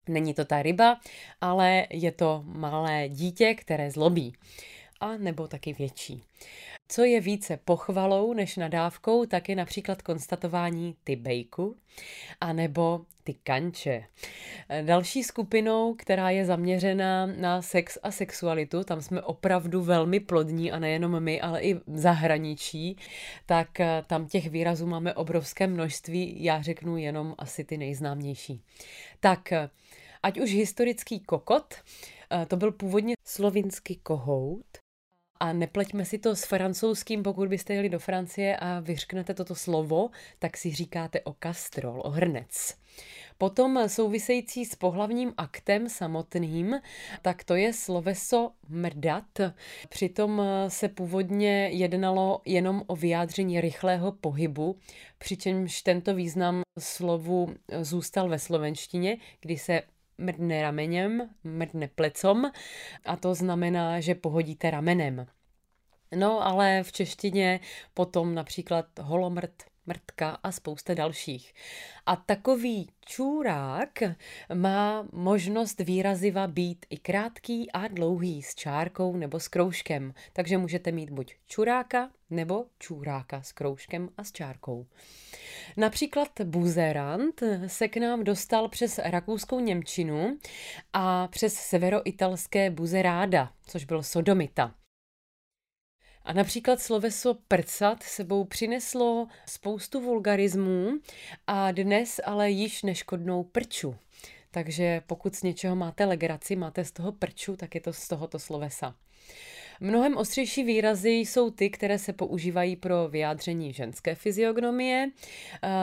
Není 0.10 0.34
to 0.34 0.46
ta 0.46 0.62
ryba, 0.62 1.00
ale 1.42 1.88
je 1.90 2.12
to 2.12 2.44
malé 2.46 3.10
dítě, 3.10 3.54
které 3.54 3.92
zlobí. 3.92 4.34
A 5.00 5.18
nebo 5.18 5.48
taky 5.48 5.74
větší. 5.74 6.24
Co 6.88 7.04
je 7.04 7.22
více 7.22 7.60
pochvalou 7.66 8.34
než 8.34 8.58
nadávkou, 8.58 9.26
tak 9.26 9.50
je 9.50 9.56
například 9.56 10.02
konstatování 10.02 10.96
ty 11.04 11.16
bejku, 11.16 11.78
anebo 12.42 13.02
ty 13.24 13.34
kanče. 13.34 14.04
Další 14.82 15.24
skupinou, 15.24 15.94
která 15.94 16.30
je 16.30 16.46
zaměřená 16.46 17.26
na 17.26 17.62
sex 17.62 17.98
a 18.04 18.12
sexualitu, 18.12 18.84
tam 18.84 19.02
jsme 19.02 19.22
opravdu 19.22 19.82
velmi 19.82 20.20
plodní 20.20 20.72
a 20.72 20.80
nejenom 20.80 21.20
my, 21.20 21.42
ale 21.42 21.62
i 21.62 21.80
zahraničí, 21.88 22.98
tak 23.46 23.80
eh, 23.80 24.04
tam 24.08 24.28
těch 24.28 24.50
výrazů 24.50 24.88
máme 24.88 25.14
obrovské 25.14 25.68
množství, 25.68 26.44
já 26.44 26.62
řeknu 26.62 26.98
jenom 26.98 27.36
asi 27.38 27.64
ty 27.64 27.78
nejznámější. 27.78 28.62
Tak 29.20 29.52
eh, 29.52 29.70
ať 30.24 30.40
už 30.40 30.52
historický 30.52 31.20
kokot, 31.20 31.74
eh, 32.32 32.46
to 32.46 32.58
byl 32.58 32.72
původně 32.72 33.16
slovinský 33.28 33.96
kohout, 33.96 34.66
a 35.40 35.54
nepleťme 35.54 36.06
si 36.06 36.18
to 36.18 36.36
s 36.36 36.46
francouzským, 36.46 37.24
pokud 37.24 37.50
byste 37.50 37.74
jeli 37.74 37.90
do 37.90 38.00
Francie 38.00 38.58
a 38.58 38.80
vyřknete 38.80 39.34
toto 39.34 39.56
slovo, 39.56 40.10
tak 40.40 40.58
si 40.58 40.72
říkáte 40.72 41.22
o 41.22 41.34
kastrol, 41.34 42.02
o 42.06 42.10
hrnec. 42.10 42.76
Potom 43.38 43.80
související 43.88 44.66
s 44.66 44.76
pohlavním 44.76 45.34
aktem 45.38 45.90
samotným, 45.90 46.76
tak 47.22 47.44
to 47.44 47.56
je 47.56 47.74
sloveso 47.74 48.52
mrdat. 48.70 49.40
Přitom 49.90 50.42
se 50.68 50.90
původně 50.90 51.70
jednalo 51.72 52.42
jenom 52.46 52.84
o 52.88 52.96
vyjádření 52.96 53.62
rychlého 53.62 54.12
pohybu, 54.12 54.80
přičemž 55.18 55.82
tento 55.82 56.16
význam 56.16 56.62
slovu 56.80 57.56
zůstal 57.82 58.30
ve 58.30 58.40
slovenštině, 58.40 59.18
kdy 59.42 59.58
se 59.58 59.82
mrdne 60.18 60.62
ramenem, 60.62 61.30
mrdne 61.44 61.88
plecom 61.88 62.52
a 63.06 63.16
to 63.16 63.36
znamená, 63.36 64.00
že 64.00 64.16
pohodíte 64.16 64.72
ramenem. 64.72 65.26
No 66.16 66.48
ale 66.48 66.84
v 66.84 66.92
češtině 66.92 67.60
potom 67.94 68.36
například 68.36 68.86
holomrt, 69.00 69.64
mrtka 69.86 70.30
a 70.30 70.52
spousta 70.52 70.94
dalších. 70.94 71.54
A 72.06 72.16
takový 72.16 72.90
čůrák 73.06 74.00
má 74.54 75.08
možnost 75.12 75.80
výraziva 75.80 76.48
být 76.48 76.86
i 76.90 76.98
krátký 76.98 77.72
a 77.72 77.88
dlouhý 77.88 78.42
s 78.42 78.56
čárkou 78.56 79.16
nebo 79.16 79.40
s 79.40 79.48
kroužkem. 79.48 80.14
Takže 80.34 80.58
můžete 80.58 80.92
mít 80.92 81.10
buď 81.10 81.36
čuráka 81.48 82.10
nebo 82.30 82.66
čůráka 82.80 83.42
s 83.42 83.52
kroužkem 83.52 84.10
a 84.18 84.24
s 84.24 84.32
čárkou. 84.32 84.86
Například 85.78 86.30
buzerant 86.44 87.44
se 87.68 87.88
k 87.88 87.98
nám 87.98 88.24
dostal 88.24 88.70
přes 88.70 89.00
rakouskou 89.04 89.60
Němčinu 89.60 90.38
a 90.94 91.28
přes 91.28 91.54
severoitalské 91.54 92.70
buzeráda, 92.72 93.52
což 93.68 93.86
byl 93.86 94.04
sodomita. 94.04 94.74
A 96.26 96.34
například 96.34 96.82
sloveso 96.82 97.34
prcat 97.48 98.04
sebou 98.04 98.44
přineslo 98.44 99.28
spoustu 99.46 100.02
vulgarismů 100.02 100.92
a 101.48 101.72
dnes 101.72 102.22
ale 102.26 102.50
již 102.50 102.84
neškodnou 102.84 103.44
prču. 103.44 103.96
Takže 104.52 105.02
pokud 105.08 105.36
z 105.36 105.44
něčeho 105.44 105.76
máte 105.76 106.06
legraci, 106.06 106.56
máte 106.56 106.86
z 106.86 106.92
toho 106.92 107.12
prču, 107.12 107.56
tak 107.56 107.76
je 107.76 107.82
to 107.82 107.94
z 107.94 108.08
tohoto 108.08 108.40
slovesa. 108.40 108.96
Mnohem 109.80 110.18
ostřejší 110.18 110.64
výrazy 110.64 111.10
jsou 111.10 111.52
ty, 111.52 111.70
které 111.70 112.00
se 112.00 112.14
používají 112.14 112.76
pro 112.76 113.08
vyjádření 113.08 113.74
ženské 113.74 114.16
fyziognomie. 114.16 115.12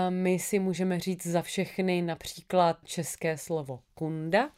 My 0.09 0.39
si 0.39 0.59
můžeme 0.59 1.01
říct 1.01 1.27
za 1.27 1.43
všechny 1.43 2.03
například 2.03 2.79
české 2.85 3.39
slovo 3.39 3.81
kunda, 3.95 4.51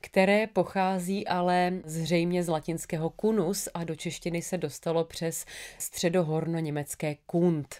které 0.00 0.46
pochází 0.46 1.26
ale 1.26 1.72
zřejmě 1.84 2.42
z 2.42 2.48
latinského 2.48 3.10
kunus 3.10 3.68
a 3.74 3.84
do 3.84 3.96
češtiny 3.96 4.42
se 4.42 4.58
dostalo 4.58 5.04
přes 5.04 5.46
středohorno-německé 5.78 7.16
kund. 7.26 7.74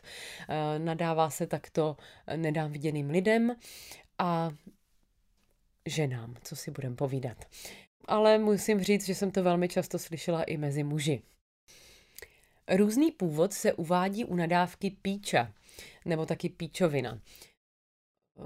Nadává 0.78 1.30
se 1.30 1.46
takto 1.46 1.96
nedám 2.36 2.72
viděným 2.72 3.10
lidem 3.10 3.56
a 4.18 4.50
ženám, 5.86 6.34
co 6.42 6.56
si 6.56 6.70
budem 6.70 6.96
povídat 6.96 7.44
ale 8.10 8.38
musím 8.38 8.80
říct, 8.80 9.06
že 9.06 9.14
jsem 9.14 9.30
to 9.30 9.42
velmi 9.42 9.68
často 9.68 9.98
slyšela 9.98 10.42
i 10.42 10.56
mezi 10.56 10.82
muži. 10.82 11.22
Různý 12.76 13.10
původ 13.10 13.52
se 13.52 13.72
uvádí 13.72 14.24
u 14.24 14.36
nadávky 14.36 14.90
píča, 14.90 15.52
nebo 16.04 16.26
taky 16.26 16.48
píčovina. 16.48 17.20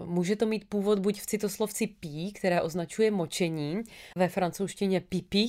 Může 0.04 0.36
to 0.36 0.46
mít 0.46 0.68
původ 0.68 0.98
buď 0.98 1.20
v 1.20 1.26
citoslovci 1.26 1.86
pí, 1.86 2.32
které 2.32 2.62
označuje 2.62 3.10
močení, 3.10 3.82
ve 4.16 4.28
francouzštině 4.28 5.00
pipi 5.00 5.46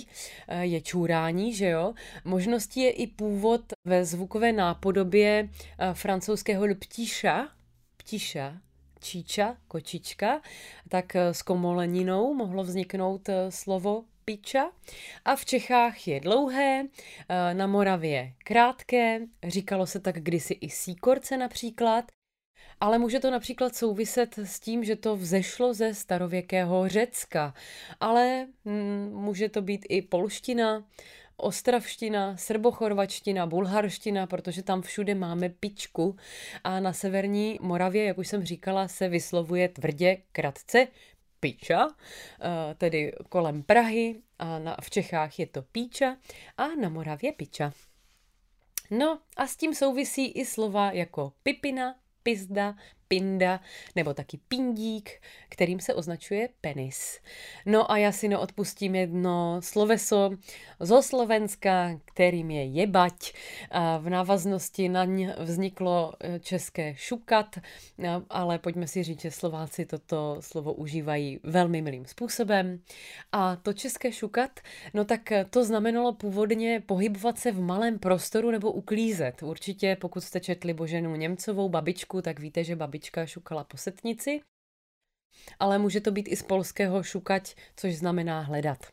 eh, 0.47 0.65
je 0.65 0.81
čůrání, 0.81 1.53
že 1.53 1.69
jo. 1.69 1.93
Možností 2.25 2.79
je 2.79 2.91
i 2.91 3.07
původ 3.07 3.61
ve 3.85 4.05
zvukové 4.05 4.53
nápodobě 4.53 5.49
eh, 5.79 5.93
francouzského 5.93 6.65
ptíša, 6.75 7.49
ptíša, 7.97 8.61
číča, 9.05 9.57
kočička, 9.67 10.41
tak 10.89 11.15
eh, 11.15 11.33
s 11.33 11.41
komoleninou 11.41 12.33
mohlo 12.33 12.63
vzniknout 12.63 13.29
eh, 13.29 13.51
slovo 13.53 14.09
piča. 14.25 14.71
A 15.25 15.35
v 15.35 15.45
Čechách 15.45 16.07
je 16.07 16.19
dlouhé, 16.19 16.83
eh, 16.83 17.53
na 17.53 17.67
Moravě 17.67 18.33
krátké, 18.43 19.19
říkalo 19.43 19.85
se 19.85 19.99
tak 19.99 20.15
kdysi 20.19 20.53
i 20.53 20.69
síkorce 20.69 21.37
například, 21.37 22.05
ale 22.79 22.97
může 22.97 23.19
to 23.19 23.31
například 23.31 23.75
souviset 23.75 24.37
s 24.37 24.59
tím, 24.59 24.83
že 24.83 24.95
to 24.95 25.15
vzešlo 25.15 25.73
ze 25.73 25.93
starověkého 25.93 26.89
Řecka, 26.89 27.53
ale 27.99 28.47
hm, 28.65 29.11
může 29.13 29.49
to 29.49 29.61
být 29.61 29.85
i 29.89 30.01
polština, 30.01 30.83
ostravština, 31.37 32.37
srbochorvačtina, 32.37 33.45
bulharština, 33.45 34.27
protože 34.27 34.63
tam 34.63 34.81
všude 34.81 35.15
máme 35.15 35.49
pičku 35.49 36.15
a 36.63 36.79
na 36.79 36.93
severní 36.93 37.59
Moravě, 37.61 38.03
jak 38.03 38.17
už 38.17 38.27
jsem 38.27 38.43
říkala, 38.43 38.87
se 38.87 39.09
vyslovuje 39.09 39.69
tvrdě 39.69 40.17
kratce 40.31 40.87
píča, 41.39 41.87
eh, 41.89 42.75
tedy 42.75 43.13
kolem 43.29 43.63
Prahy 43.63 44.21
a 44.39 44.59
na, 44.59 44.77
v 44.81 44.89
Čechách 44.89 45.39
je 45.39 45.47
to 45.47 45.61
píča 45.61 46.17
a 46.57 46.67
na 46.67 46.89
Moravě 46.89 47.31
piča. 47.31 47.73
No 48.91 49.19
a 49.37 49.47
s 49.47 49.55
tím 49.55 49.75
souvisí 49.75 50.31
i 50.31 50.45
slova 50.45 50.91
jako 50.91 51.33
pipina, 51.43 51.95
pizda, 52.23 52.75
pinda 53.07 53.59
nebo 53.95 54.13
taky 54.13 54.39
pindík, 54.47 55.21
kterým 55.49 55.79
se 55.79 55.93
označuje 55.93 56.49
penis. 56.61 57.19
No 57.65 57.91
a 57.91 57.97
já 57.97 58.11
si 58.11 58.27
neodpustím 58.27 58.95
jedno 58.95 59.57
sloveso 59.59 60.29
zo 60.79 61.01
Slovenska, 61.01 61.99
kterým 62.05 62.51
je 62.51 62.63
jebať. 62.63 63.33
A 63.71 63.97
v 63.97 64.09
návaznosti 64.09 64.89
na 64.89 65.05
ň 65.05 65.33
vzniklo 65.39 66.13
e, 66.19 66.39
české 66.39 66.95
šukat, 66.95 67.59
ale 68.29 68.59
pojďme 68.59 68.87
si 68.87 69.03
říct, 69.03 69.21
že 69.21 69.31
Slováci 69.31 69.85
toto 69.85 70.37
slovo 70.39 70.73
užívají 70.73 71.39
velmi 71.43 71.81
milým 71.81 72.05
způsobem. 72.05 72.79
A 73.31 73.55
to 73.55 73.73
české 73.73 74.11
šukat, 74.11 74.59
no 74.93 75.05
tak 75.05 75.21
to 75.49 75.65
znamenalo 75.65 76.13
původně 76.13 76.83
pohybovat 76.85 77.39
se 77.39 77.51
v 77.51 77.61
malém 77.61 77.99
prostoru 77.99 78.51
nebo 78.51 78.71
uklízet. 78.71 79.43
Určitě, 79.43 79.97
pokud 80.01 80.23
jste 80.23 80.39
četli 80.39 80.73
Boženu 80.73 81.15
Němcovou 81.15 81.69
babičku, 81.69 82.21
tak 82.21 82.39
víte, 82.39 82.63
že 82.63 82.75
babička 82.75 82.94
babička 82.95 83.25
šukala 83.25 83.63
po 83.63 83.77
setnici, 83.77 84.41
ale 85.59 85.77
může 85.77 86.01
to 86.01 86.11
být 86.11 86.27
i 86.27 86.35
z 86.35 86.43
polského 86.43 87.03
šukať, 87.03 87.55
což 87.75 87.95
znamená 87.95 88.41
hledat. 88.41 88.87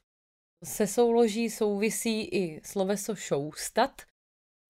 Se 0.64 0.86
souloží 0.86 1.50
souvisí 1.50 2.24
i 2.24 2.60
sloveso 2.64 3.14
šoustat. 3.14 4.02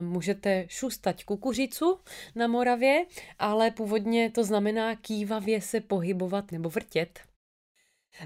Můžete 0.03 0.67
šustať 0.69 1.25
kukuřicu 1.25 2.01
na 2.35 2.47
Moravě, 2.47 3.07
ale 3.39 3.71
původně 3.71 4.31
to 4.31 4.45
znamená 4.45 4.97
kývavě 4.97 5.61
se 5.61 5.81
pohybovat 5.81 6.53
nebo 6.53 6.69
vrtět. 6.69 7.21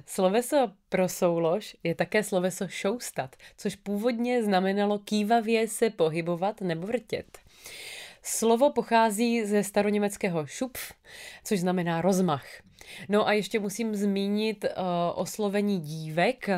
Sloveso 0.06 0.72
pro 0.88 1.08
soulož 1.08 1.76
je 1.82 1.94
také 1.94 2.22
sloveso 2.22 2.68
šoustat, 2.68 3.36
což 3.56 3.76
původně 3.76 4.42
znamenalo 4.42 4.98
kývavě 4.98 5.68
se 5.68 5.90
pohybovat 5.90 6.60
nebo 6.60 6.86
vrtět. 6.86 7.38
Slovo 8.28 8.73
pochází 8.73 9.45
ze 9.45 9.64
staroněmeckého 9.64 10.47
šupf, 10.47 10.92
což 11.45 11.61
znamená 11.61 12.00
rozmach. 12.00 12.47
No 13.08 13.28
a 13.28 13.32
ještě 13.32 13.60
musím 13.60 13.95
zmínit 13.95 14.65
uh, 14.65 14.71
oslovení 15.15 15.80
dívek, 15.80 16.49
uh, 16.49 16.56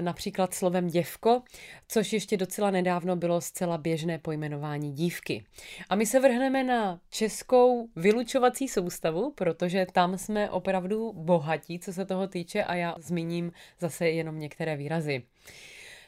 například 0.00 0.54
slovem 0.54 0.86
děvko, 0.86 1.42
což 1.88 2.12
ještě 2.12 2.36
docela 2.36 2.70
nedávno 2.70 3.16
bylo 3.16 3.40
zcela 3.40 3.78
běžné 3.78 4.18
pojmenování 4.18 4.92
dívky. 4.92 5.44
A 5.88 5.94
my 5.94 6.06
se 6.06 6.20
vrhneme 6.20 6.64
na 6.64 7.00
českou 7.10 7.88
vylučovací 7.96 8.68
soustavu, 8.68 9.32
protože 9.32 9.86
tam 9.92 10.18
jsme 10.18 10.50
opravdu 10.50 11.12
bohatí, 11.12 11.78
co 11.78 11.92
se 11.92 12.06
toho 12.06 12.26
týče 12.28 12.64
a 12.64 12.74
já 12.74 12.94
zmíním 12.98 13.52
zase 13.80 14.08
jenom 14.08 14.38
některé 14.38 14.76
výrazy. 14.76 15.22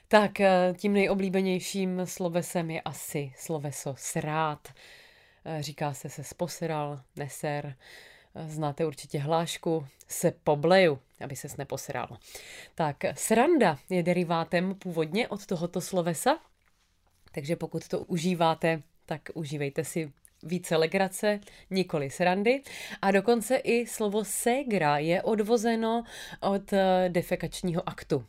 Tak 0.08 0.40
eh, 0.40 0.74
tím 0.78 0.92
nejoblíbenějším 0.92 2.00
slovesem 2.04 2.70
je 2.70 2.80
asi 2.80 3.32
sloveso 3.36 3.94
srát. 3.98 4.68
Eh, 5.44 5.62
říká 5.62 5.94
se 5.94 6.08
se 6.08 6.24
sposral, 6.24 7.00
neser. 7.16 7.76
Eh, 8.34 8.48
znáte 8.48 8.86
určitě 8.86 9.18
hlášku 9.18 9.86
se 10.08 10.30
pobleju, 10.30 10.98
aby 11.24 11.36
ses 11.36 11.56
neposral. 11.56 12.08
Tak 12.74 12.96
sranda 13.14 13.78
je 13.90 14.02
derivátem 14.02 14.74
původně 14.74 15.28
od 15.28 15.46
tohoto 15.46 15.80
slovesa, 15.80 16.38
takže 17.32 17.56
pokud 17.56 17.88
to 17.88 18.00
užíváte, 18.00 18.82
tak 19.06 19.22
užívejte 19.34 19.84
si 19.84 20.12
více 20.46 20.76
legrace, 20.76 21.40
nikoli 21.70 22.10
srandy. 22.10 22.62
A 23.02 23.10
dokonce 23.10 23.56
i 23.56 23.86
slovo 23.86 24.24
ségra 24.24 24.98
je 24.98 25.22
odvozeno 25.22 26.04
od 26.40 26.72
eh, 26.72 27.08
defekačního 27.08 27.88
aktu. 27.88 28.24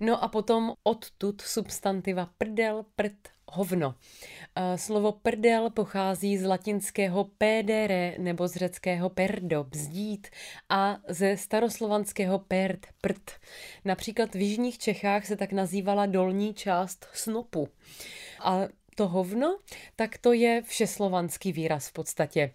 No 0.00 0.24
a 0.24 0.28
potom 0.28 0.72
odtud 0.82 1.40
substantiva 1.40 2.30
prdel, 2.38 2.84
prd, 2.96 3.28
hovno. 3.50 3.94
Eh, 4.56 4.78
slovo 4.78 5.12
prdel 5.12 5.70
pochází 5.70 6.38
z 6.38 6.44
latinského 6.44 7.24
pedere 7.24 8.14
nebo 8.18 8.48
z 8.48 8.56
řeckého 8.56 9.10
perdo, 9.10 9.64
bzdít 9.64 10.28
a 10.68 10.98
ze 11.08 11.36
staroslovanského 11.36 12.38
perd, 12.38 12.86
prd. 13.00 13.30
Například 13.84 14.34
v 14.34 14.40
jižních 14.40 14.78
Čechách 14.78 15.26
se 15.26 15.36
tak 15.36 15.52
nazývala 15.52 16.06
dolní 16.06 16.54
část 16.54 17.06
snopu. 17.12 17.68
A 18.40 18.60
to 18.98 19.08
hovno, 19.08 19.58
tak 19.96 20.18
to 20.18 20.32
je 20.32 20.62
všeslovanský 20.62 21.52
výraz 21.52 21.88
v 21.88 21.92
podstatě. 21.92 22.50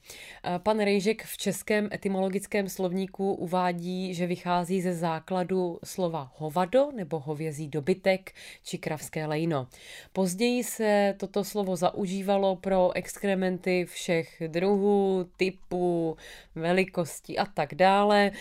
Pan 0.58 0.80
Rejžek 0.80 1.24
v 1.24 1.38
českém 1.38 1.90
etymologickém 1.94 2.70
slovníku 2.70 3.34
uvádí, 3.34 4.14
že 4.14 4.28
vychází 4.28 4.82
ze 4.82 4.94
základu 4.94 5.80
slova 5.84 6.32
hovado 6.36 6.92
nebo 6.92 7.20
hovězí 7.20 7.68
dobytek 7.68 8.32
či 8.64 8.78
kravské 8.78 9.26
lejno. 9.26 9.68
Později 10.14 10.64
se 10.64 11.16
toto 11.18 11.44
slovo 11.44 11.76
zaužívalo 11.76 12.56
pro 12.56 12.92
exkrementy 12.96 13.86
všech 13.86 14.44
druhů, 14.48 15.30
typů, 15.38 16.18
velikostí 16.56 17.38
a 17.38 17.46
tak 17.46 17.76
dále. 17.76 18.32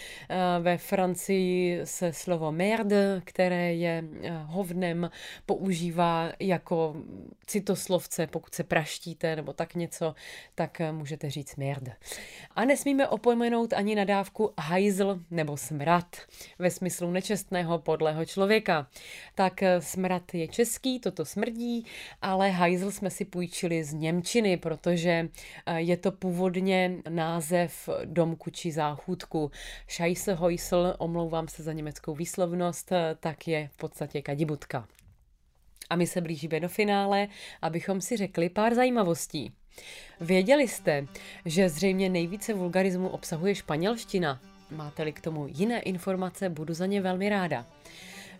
Ve 0.60 0.78
Francii 0.78 1.80
se 1.84 2.12
slovo 2.12 2.52
merde, 2.52 3.22
které 3.24 3.74
je 3.74 4.04
hovnem, 4.44 5.10
používá 5.46 6.32
jako 6.40 6.96
citoslovo 7.46 7.91
slovce, 7.92 8.26
pokud 8.26 8.54
se 8.54 8.64
praštíte 8.64 9.36
nebo 9.36 9.52
tak 9.52 9.74
něco, 9.74 10.14
tak 10.54 10.80
eh, 10.80 10.92
můžete 10.92 11.30
říct 11.30 11.56
merd. 11.56 11.88
A 12.56 12.64
nesmíme 12.64 13.08
opomenout 13.08 13.72
ani 13.72 13.94
nadávku 13.94 14.52
hajzl 14.58 15.20
nebo 15.30 15.56
smrad 15.56 16.16
ve 16.58 16.70
smyslu 16.70 17.10
nečestného 17.10 17.78
podlého 17.78 18.24
člověka. 18.24 18.86
Tak 19.34 19.62
eh, 19.62 19.80
smrad 19.80 20.34
je 20.34 20.48
český, 20.48 21.00
toto 21.00 21.24
smrdí, 21.24 21.86
ale 22.22 22.50
hajzl 22.50 22.90
jsme 22.90 23.10
si 23.10 23.24
půjčili 23.24 23.84
z 23.84 23.92
Němčiny, 23.92 24.56
protože 24.56 25.28
eh, 25.66 25.80
je 25.80 25.96
to 25.96 26.12
původně 26.12 26.96
název 27.08 27.88
domku 28.04 28.50
či 28.50 28.72
záchůdku. 28.72 29.50
Scheisse 29.88 30.38
omlouvám 30.98 31.48
se 31.48 31.62
za 31.62 31.72
německou 31.72 32.14
výslovnost, 32.14 32.92
tak 33.20 33.48
je 33.48 33.68
v 33.72 33.76
podstatě 33.76 34.22
kadibutka. 34.22 34.88
A 35.90 35.96
my 35.96 36.06
se 36.06 36.20
blížíme 36.20 36.60
do 36.60 36.68
finále, 36.68 37.28
abychom 37.62 38.00
si 38.00 38.16
řekli 38.16 38.48
pár 38.48 38.74
zajímavostí. 38.74 39.52
Věděli 40.20 40.68
jste, 40.68 41.06
že 41.44 41.68
zřejmě 41.68 42.08
nejvíce 42.08 42.54
vulgarismu 42.54 43.08
obsahuje 43.08 43.54
španělština? 43.54 44.40
Máte-li 44.70 45.12
k 45.12 45.20
tomu 45.20 45.46
jiné 45.48 45.80
informace, 45.80 46.48
budu 46.48 46.74
za 46.74 46.86
ně 46.86 47.00
velmi 47.00 47.28
ráda. 47.28 47.66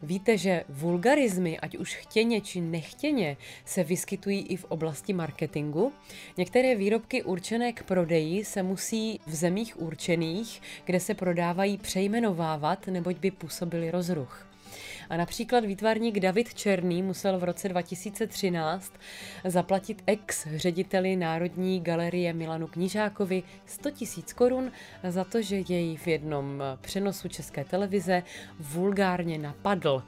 Víte, 0.03 0.39
že 0.39 0.65
vulgarizmy, 0.69 1.59
ať 1.61 1.77
už 1.77 1.95
chtěně 1.95 2.41
či 2.41 2.61
nechtěně, 2.61 3.37
se 3.65 3.85
vyskytují 3.85 4.47
i 4.47 4.57
v 4.57 4.65
oblasti 4.65 5.13
marketingu? 5.13 5.93
Některé 6.37 6.75
výrobky 6.75 7.23
určené 7.23 7.73
k 7.73 7.83
prodeji 7.83 8.45
se 8.45 8.63
musí 8.63 9.21
v 9.27 9.35
zemích 9.35 9.81
určených, 9.81 10.63
kde 10.85 11.01
se 11.01 11.15
prodávají, 11.15 11.79
přejmenovávat, 11.79 12.87
neboť 12.87 13.17
by 13.17 13.31
působily 13.31 13.91
rozruch. 13.91 14.52
A 15.11 15.17
například 15.17 15.65
výtvarník 15.65 16.21
David 16.21 16.55
Černý 16.55 17.03
musel 17.03 17.39
v 17.39 17.45
roce 17.45 17.69
2013 17.69 18.93
zaplatit 19.45 20.03
ex-řediteli 20.07 21.17
Národní 21.17 21.81
galerie 21.81 22.33
Milanu 22.33 22.67
Knížákovi 22.67 23.43
100 23.67 23.89
000 23.89 24.01
korun 24.35 24.73
za 25.09 25.25
to, 25.25 25.43
že 25.43 25.57
jej 25.57 25.97
v 25.97 26.07
jednom 26.07 26.63
přenosu 26.81 27.29
České 27.29 27.65
televize 27.65 28.23
vulgárně 28.61 29.39
napadl. 29.39 30.03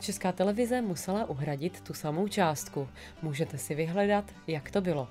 Česká 0.00 0.32
televize 0.32 0.80
musela 0.80 1.24
uhradit 1.24 1.80
tu 1.80 1.94
samou 1.94 2.28
částku. 2.28 2.88
Můžete 3.22 3.58
si 3.58 3.74
vyhledat, 3.74 4.24
jak 4.46 4.70
to 4.70 4.80
bylo. 4.80 5.08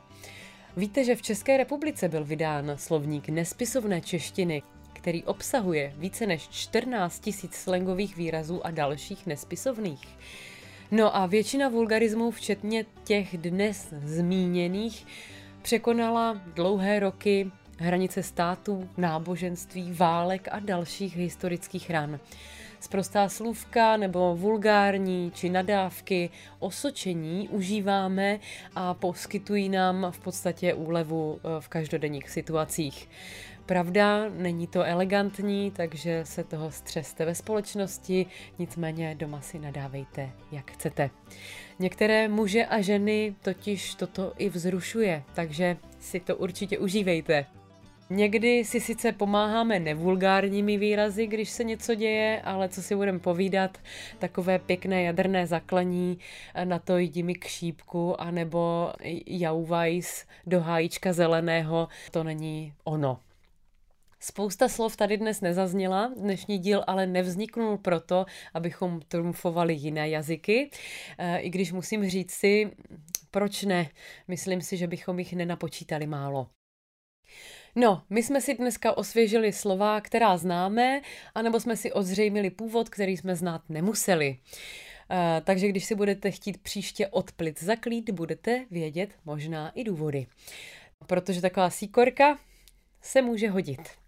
Víte, 0.78 1.04
že 1.04 1.15
v 1.15 1.22
České 1.22 1.58
republice 1.58 2.10
byl 2.10 2.26
vydán 2.26 2.72
slovník 2.76 3.30
nespisovné 3.30 4.02
češtiny, 4.02 4.63
který 5.02 5.24
obsahuje 5.24 5.94
více 5.98 6.26
než 6.28 6.50
14 6.50 7.20
tisíc 7.20 7.56
slangových 7.56 8.16
výrazů 8.16 8.66
a 8.66 8.72
dalších 8.72 9.28
nespisovných. 9.28 10.08
No 10.92 11.16
a 11.16 11.26
většina 11.26 11.70
vulgarismů, 11.70 12.32
včetně 12.32 12.86
těch 13.04 13.38
dnes 13.38 13.94
zmíněných, 14.04 15.06
překonala 15.62 16.42
dlouhé 16.56 17.00
roky 17.00 17.52
hranice 17.78 18.24
států, 18.24 18.90
náboženství, 18.98 19.94
válek 19.94 20.48
a 20.52 20.60
dalších 20.60 21.18
historických 21.18 21.90
ran. 21.90 22.20
Sprostá 22.80 23.30
slůvka 23.30 23.98
nebo 23.98 24.36
vulgární 24.36 25.32
či 25.32 25.50
nadávky, 25.50 26.30
osočení 26.60 27.50
užíváme 27.50 28.40
a 28.76 28.94
poskytují 28.94 29.70
nám 29.70 30.08
v 30.12 30.20
podstatě 30.20 30.74
úlevu 30.74 31.40
eh, 31.40 31.62
v 31.62 31.68
každodenních 31.68 32.30
situacích. 32.30 33.10
Pravda, 33.72 34.30
není 34.30 34.68
to 34.68 34.84
elegantní, 34.84 35.72
takže 35.72 36.26
se 36.26 36.44
toho 36.44 36.72
střeste 36.72 37.26
ve 37.26 37.36
společnosti, 37.36 38.26
nicméně 38.60 39.16
doma 39.16 39.42
si 39.42 39.60
nadávejte, 39.60 40.30
jak 40.52 40.72
chcete. 40.72 41.10
Některé 41.80 42.28
muže 42.28 42.66
a 42.66 42.82
ženy 42.82 43.36
totiž 43.42 43.96
toto 43.96 44.34
i 44.38 44.50
vzrušuje, 44.50 45.24
takže 45.34 45.78
si 46.00 46.20
to 46.20 46.36
určitě 46.36 46.78
užívejte. 46.78 47.46
Někdy 48.10 48.66
si 48.66 48.80
sice 48.80 49.12
pomáháme 49.12 49.80
nevulgárními 49.80 50.78
výrazy, 50.78 51.28
když 51.28 51.50
se 51.50 51.64
něco 51.64 51.96
děje, 51.96 52.42
ale 52.42 52.70
co 52.70 52.82
si 52.82 52.96
budeme 52.96 53.20
povídat, 53.20 53.78
takové 54.20 54.60
pěkné 54.60 55.04
jaderné 55.04 55.48
zaklaní 55.48 56.18
na 56.64 56.80
to 56.80 56.98
jdi 56.98 57.24
mi 57.24 57.36
k 57.36 57.48
šípku, 57.48 58.22
anebo 58.22 58.94
jauvajs 59.26 60.26
do 60.48 60.62
hájíčka 60.62 61.14
zeleného, 61.14 61.88
to 62.12 62.24
není 62.24 62.74
ono. 62.84 63.20
Spousta 64.24 64.70
slov 64.70 64.96
tady 64.96 65.18
dnes 65.18 65.42
nezazněla, 65.42 66.14
dnešní 66.18 66.58
díl 66.58 66.84
ale 66.88 67.08
nevzniknul 67.08 67.78
proto, 67.78 68.26
abychom 68.54 69.02
trumfovali 69.08 69.74
jiné 69.74 70.10
jazyky, 70.10 70.70
e, 71.18 71.40
i 71.40 71.50
když 71.50 71.72
musím 71.72 72.10
říct 72.10 72.32
si, 72.32 72.72
proč 73.32 73.64
ne, 73.64 73.90
myslím 74.28 74.62
si, 74.62 74.78
že 74.78 74.88
bychom 74.88 75.20
jich 75.20 75.34
nenapočítali 75.34 76.08
málo. 76.08 76.48
No, 77.76 78.04
my 78.10 78.24
jsme 78.24 78.42
si 78.42 78.54
dneska 78.54 78.98
osvěžili 78.98 79.54
slova, 79.54 80.02
která 80.02 80.38
známe, 80.38 81.02
anebo 81.36 81.60
jsme 81.60 81.78
si 81.78 81.92
ozřejmili 81.92 82.50
původ, 82.50 82.90
který 82.90 83.18
jsme 83.18 83.36
znát 83.36 83.62
nemuseli. 83.70 84.38
Uh, 84.38 85.18
takže 85.44 85.68
když 85.68 85.86
si 85.86 85.96
budete 85.96 86.32
chtít 86.32 86.58
příště 86.58 87.08
odplit 87.08 87.64
zaklít, 87.64 88.10
budete 88.10 88.66
vědět 88.72 89.10
možná 89.26 89.70
i 89.70 89.84
důvody. 89.84 90.28
Protože 91.08 91.42
taková 91.42 91.70
síkorka 91.70 92.40
se 93.02 93.22
může 93.22 93.50
hodit. 93.50 94.01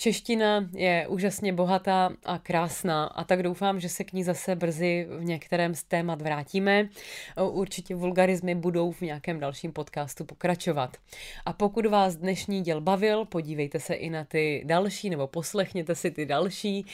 Čeština 0.00 0.68
je 0.74 1.06
úžasně 1.08 1.52
bohatá 1.52 2.10
a 2.24 2.38
krásná 2.38 3.04
a 3.04 3.24
tak 3.24 3.42
doufám, 3.42 3.80
že 3.80 3.88
se 3.88 4.04
k 4.04 4.12
ní 4.12 4.24
zase 4.24 4.56
brzy 4.56 5.06
v 5.18 5.24
některém 5.24 5.74
z 5.74 5.84
témat 5.84 6.22
vrátíme. 6.22 6.88
Určitě 7.50 7.94
vulgarizmy 7.94 8.54
budou 8.54 8.92
v 8.92 9.00
nějakém 9.00 9.40
dalším 9.40 9.72
podcastu 9.72 10.24
pokračovat. 10.24 10.96
A 11.46 11.52
pokud 11.52 11.86
vás 11.86 12.16
dnešní 12.16 12.62
děl 12.62 12.80
bavil, 12.80 13.24
podívejte 13.24 13.80
se 13.80 13.94
i 13.94 14.10
na 14.10 14.24
ty 14.24 14.62
další 14.66 15.10
nebo 15.10 15.26
poslechněte 15.26 15.94
si 15.94 16.10
ty 16.10 16.26
další. 16.26 16.86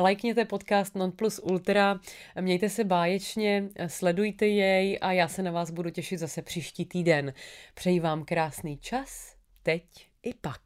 Lajkněte 0.00 0.44
podcast 0.44 0.94
Non 0.94 1.12
Plus 1.12 1.40
Ultra, 1.42 2.00
mějte 2.40 2.68
se 2.68 2.84
báječně, 2.84 3.68
sledujte 3.86 4.46
jej 4.46 4.98
a 5.00 5.12
já 5.12 5.28
se 5.28 5.42
na 5.42 5.50
vás 5.50 5.70
budu 5.70 5.90
těšit 5.90 6.18
zase 6.18 6.42
příští 6.42 6.84
týden. 6.84 7.32
Přeji 7.74 8.00
vám 8.00 8.24
krásný 8.24 8.78
čas, 8.78 9.34
teď 9.62 9.84
i 10.22 10.34
pak. 10.34 10.60